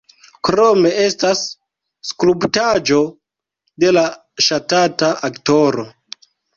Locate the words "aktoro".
5.33-5.91